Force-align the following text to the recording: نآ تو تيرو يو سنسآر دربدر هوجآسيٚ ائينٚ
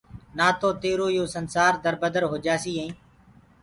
نآ 0.37 0.47
تو 0.59 0.69
تيرو 0.83 1.07
يو 1.17 1.25
سنسآر 1.35 1.73
دربدر 1.83 2.23
هوجآسيٚ 2.31 2.79
ائينٚ 2.81 2.97